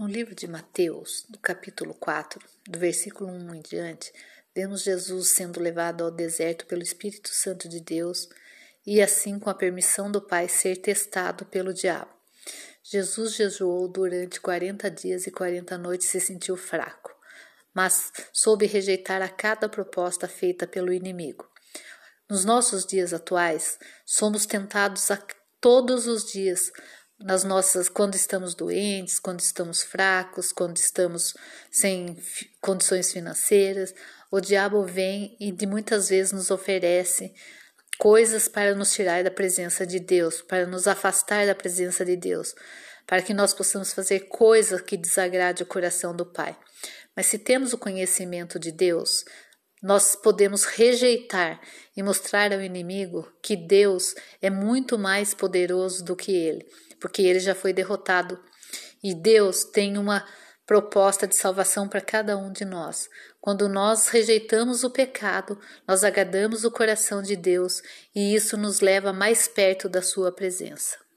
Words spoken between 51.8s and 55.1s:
e mostrar ao inimigo que Deus é muito